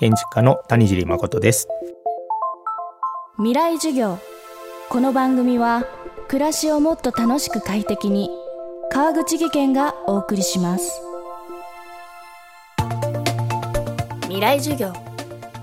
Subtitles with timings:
[0.00, 1.68] 建築家の谷尻誠です。
[3.36, 4.18] 未来授業。
[4.88, 5.84] この番組は
[6.26, 8.30] 暮らしをもっと楽しく快適に
[8.90, 11.02] 川口義賢がお送りします。
[14.22, 14.94] 未来授業。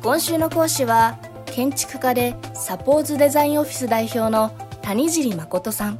[0.03, 1.17] 今週の講師は
[1.47, 4.51] 建築家でサポーズデザインオフィス代表の
[4.83, 5.99] 谷尻誠さん。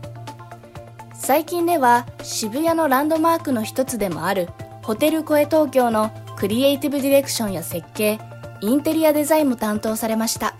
[1.16, 4.48] 最近では渋谷のランドマークの一つでもある
[4.84, 8.20] ホテルコエ東京のクリエイティブディレクションや設計
[8.62, 10.54] インテリアデザインも担当されました。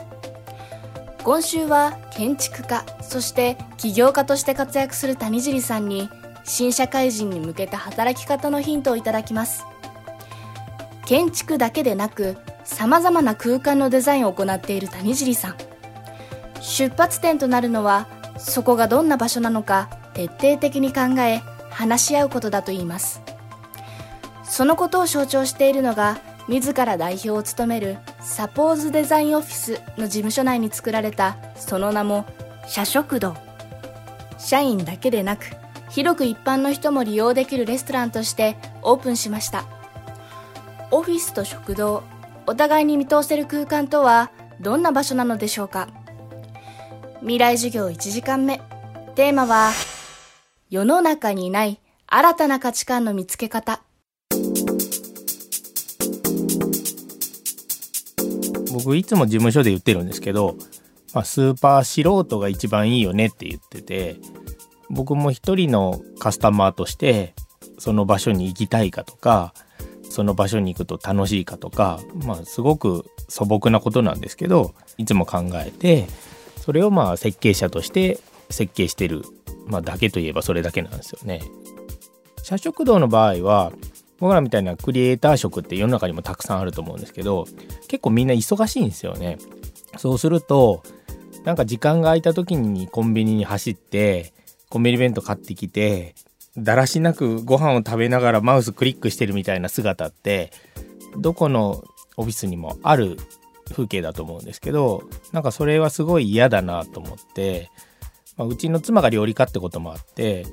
[1.24, 6.10] 今週は建築家そして起業家として活躍する谷尻さんに
[6.46, 9.66] 新社会人に向けた働き方のヒントをいただきます。
[11.06, 15.56] 建築だけでなく様々な空間のデザインを行っている谷尻さん。
[16.60, 18.08] 出発点となるのは
[18.40, 23.22] そこがどんな場所なのか徹底的に考え話し合うことだといいます。
[24.48, 32.26] そのことを象徴しているのが自ら代表を務めるサポーズデザインオフィスの事務所内に作られたその名も
[32.68, 33.36] 社食堂。
[34.38, 35.46] 社員だけでなく
[35.90, 39.66] 広く一般の人も利用できるレストランとしてオープンしました。
[40.92, 42.04] オフィスと食堂
[42.46, 44.32] お互いに見通せる空間とは
[44.62, 45.90] どんな場所なのでしょうか。
[47.20, 48.62] 未来授業1時間目。
[49.16, 49.72] テーマは
[50.70, 53.82] 世の中にない新たな価値観の見つけ方。
[58.78, 60.56] 僕いつも事務所で言ってるんですけど、
[61.14, 64.18] まあ、スーパー素人が一番いいよねって言ってて
[64.90, 67.34] 僕も一人のカスタマーとして
[67.80, 69.54] その場所に行きたいかとか
[70.10, 76.08] その場所に行くと楽しいかとかまあすごく素朴なことなんですけどいつも考えて
[76.58, 78.20] それをまあ設計者として
[78.50, 79.24] 設計してる、
[79.66, 81.42] まあ、だけといえばそれだけなんですよね。
[82.44, 83.74] 社食堂の場合は
[84.20, 87.46] 僕らみたいなクリエイター職って世の中にもたくさんあると思うんですけど
[87.88, 89.38] 結構みんな忙しいんですよね。
[89.98, 90.84] そうすると
[91.44, 94.34] なんか時間が空いた時にコンビニに走って
[94.70, 96.16] コンビニ弁当買ってきて
[96.58, 100.52] だらしなくご飯を食べながらマウスクリックしてるみたいな姿って
[101.18, 101.84] どこの
[102.18, 103.18] オフィスにもある
[103.72, 107.70] 風景だと思うんですけどなんかそれはすごい嫌だなと思って、
[108.36, 110.46] まあ、うちの妻が料理家ってこともあって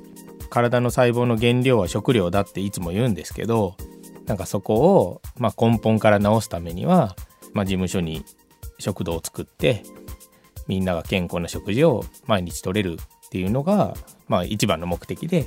[0.55, 3.75] 体の細胞の原料は食料だっていつも言うんですけど
[4.25, 7.17] なんかそこを、まあ、根本から直すためには、
[7.53, 8.23] まあ、事務所に
[8.79, 9.83] 食堂を作って
[10.67, 13.95] みんなが健康な食事を毎日取れるっていうのが、
[14.29, 15.45] まあ、一番の目的で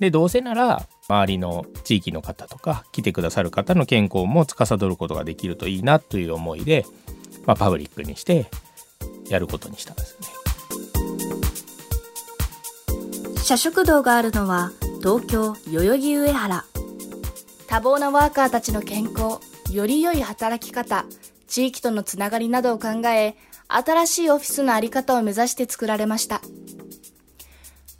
[0.00, 6.86] でどうせなら周りの地域の方とか来てくださる方の健康も司ることができるといいなという思いで、
[7.44, 8.46] まあ、パブリックにして
[9.28, 10.37] やることにしたんですね。
[13.48, 16.64] 社食堂があるのは東京代々木上原。
[17.66, 19.38] 多忙なワーカーたちの健康
[19.72, 21.06] より良い働き方
[21.46, 23.36] 地域とのつながりなどを考え
[23.68, 26.42] 新しいオフィスの在り方を目指して作られました。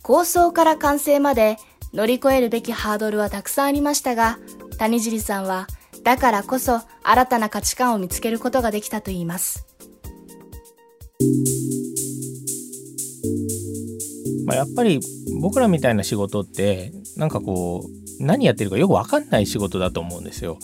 [0.02, 1.56] 構想から完成まで
[1.94, 4.38] 乗り越えるべきハードルはたくさんありましたが
[4.76, 5.66] 谷尻さんは
[6.04, 9.64] だからこそ新たな価値観を見つけることができたといいます。
[14.48, 14.98] まあ、やっぱり
[15.42, 20.58] 僕らみたいな仕事ってなんかこう何やってるかよく分かんない仕事だと思うんですよ。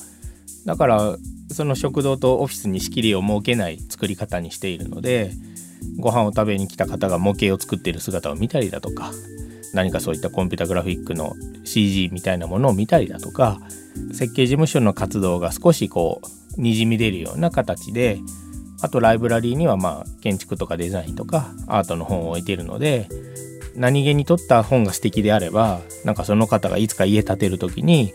[0.65, 1.19] だから
[1.53, 5.33] その食堂とオフィスに仕切りを設けない作り方にしているので
[5.99, 9.13] ご飯を食べに来た方が模型を作っている姿を見たりだとか
[9.75, 11.35] 何かそういったコンピュータグラフィックの
[11.65, 13.61] CG みたいなものを見たりだとか
[14.15, 16.23] 設計事務所の活動が少しこ
[16.57, 18.19] うにじみ出るような形で
[18.81, 23.09] あとライブラリーにはまあ建築とかデザインとかアートの本を置いているので
[23.77, 28.15] 何気に撮った本が素敵であればなんかその方がいつか家建てる時に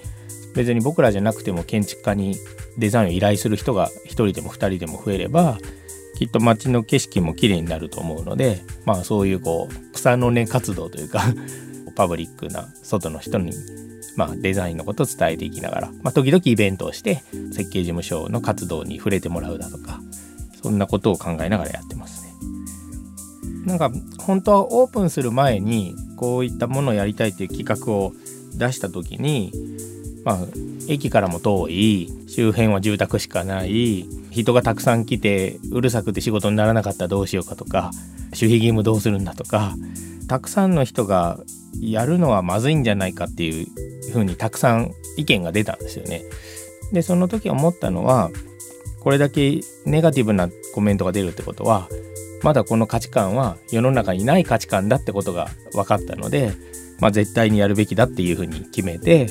[0.55, 2.35] 別に僕らじゃなくても建築家に
[2.77, 5.57] デザインを依頼する人が1人でも2人でも増えれば
[6.17, 11.21] きっと街の景色も綺麗になると思うのでまあそういうこう草の根活動というか
[11.95, 13.53] パブリックな外の人に
[14.15, 20.01] まあ、デザインのことを伝えていきながら、まあ、時々イベントをして設計事務所の活動に触れてもらうだとか
[20.61, 22.18] そんなことを考えながらやってます。
[23.69, 28.13] なんか本当はオープンする前にこういったものをやりたいっていう企画を
[28.55, 29.53] 出した時に
[30.25, 30.37] まあ
[30.87, 37.91] 駅からも遠い周辺は住宅しかない人がたくさん来てうるさくて仕事にならなかったらどうしようかとか
[38.31, 39.75] 守秘義務どうするんだとか
[40.27, 41.37] たくさんの人が
[41.79, 43.67] やるのはまずいんじゃないかっていう
[44.11, 46.23] ふうにたくさん意見が出たんですよね。
[46.91, 48.31] でその時思ったのは
[49.01, 51.87] これだけネガティブなコメントが出るってことは
[52.43, 56.53] まだこの価値観は世の中にない価値観だってことが分かったので、
[56.99, 59.27] まあ、絶対にやるべきだっていうふうに決めて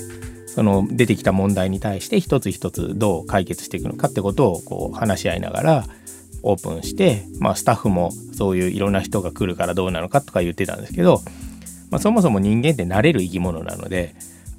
[0.46, 5.84] その出てきた問題に対して一つ一つどう解決していくのかってことをこう話し合いながら
[6.42, 11.20] オープンして、まあ、スタッフもそういういろんな人が来るからどうなのかとか言ってたんですけど、
[11.90, 14.14] まあ、そもそも人間って慣れる生き物なので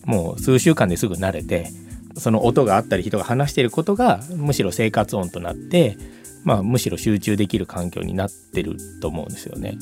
[0.06, 1.70] もう数週間ですぐ慣れて
[2.16, 5.98] その音があったり人が話していることがむしろ生活音となって、
[6.44, 9.78] まあ、むしろ集中できる環境になってると思うんですよね。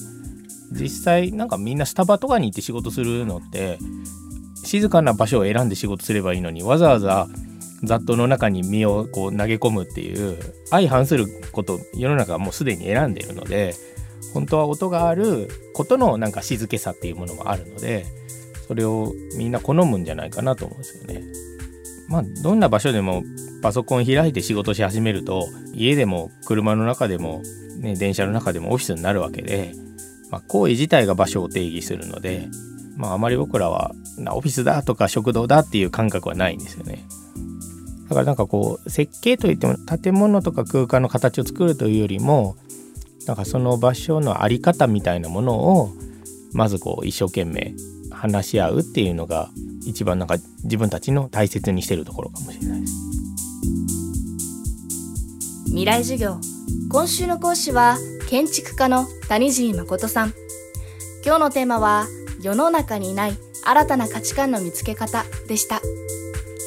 [0.72, 3.80] 実際なんかみんなスタバとかに行って仕事するのって
[4.64, 7.28] 静かな場所を選んで仕事すればいいのにわざわざ
[7.84, 13.76] 雑踏の中に身をこう投げ込むっていう相反すること世の中はもうすでに選んでるので
[14.34, 18.06] 本当は音があることのなんか静けさっていうものもあるので
[18.68, 21.24] それをみんな好むんじゃないかなと思うんですよね。
[22.10, 23.24] まあどんな場所でも
[23.62, 27.42] パソコン開いて仕事し始めると家でも車の中でも、
[27.80, 29.74] ね、電車の中でもオフィスになるわけで、
[30.30, 32.48] まあ、行為自体が場所を定義するので、
[32.96, 33.92] まあ、あまり僕らは
[34.32, 37.06] オフィスだとか食堂だっていう感覚はないんですよね。
[38.10, 42.56] だからなんかこう設計といっても建物とか空間の形を作るというよりも
[43.26, 45.92] なんかその場所の在り方みたいなものを
[46.54, 47.74] まずこう一生懸命
[48.10, 49.50] 話し合うっていうのが
[49.86, 52.97] 一番なんか自分たちの大切にしてるところかもしれないです。
[55.78, 56.38] 未来授業。
[56.90, 60.34] 今週の講師は建築家の谷尻誠さん。
[61.24, 62.08] 今日のテーマは
[62.42, 65.80] 世の中にない新たな価値観の見つけ方でした。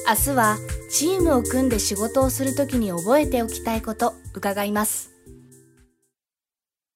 [0.08, 0.58] 明日は
[0.92, 5.10] チームを組んで仕事をするときに覚えておきたいこと伺います。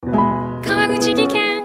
[0.05, 1.64] 川口技研。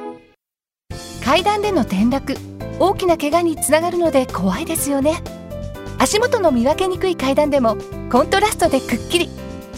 [1.23, 2.35] 階段での転落
[2.79, 5.21] 大きな怪我につながるので怖いですよね。
[5.99, 7.77] 足元の見分けにくい階段でも
[8.11, 9.29] コントラストでくっきり